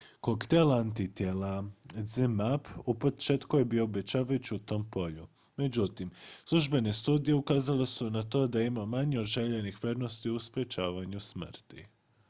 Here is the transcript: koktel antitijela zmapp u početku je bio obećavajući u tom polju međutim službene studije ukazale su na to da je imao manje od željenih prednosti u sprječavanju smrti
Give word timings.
koktel 0.21 0.69
antitijela 0.73 1.65
zmapp 1.95 2.67
u 2.85 2.93
početku 2.99 3.57
je 3.57 3.65
bio 3.65 3.83
obećavajući 3.83 4.55
u 4.55 4.59
tom 4.59 4.85
polju 4.91 5.27
međutim 5.57 6.11
službene 6.45 6.93
studije 6.93 7.35
ukazale 7.35 7.85
su 7.85 8.09
na 8.09 8.23
to 8.23 8.47
da 8.47 8.59
je 8.59 8.67
imao 8.67 8.85
manje 8.85 9.19
od 9.19 9.25
željenih 9.25 9.77
prednosti 9.81 10.29
u 10.29 10.39
sprječavanju 10.39 11.19
smrti 11.19 11.85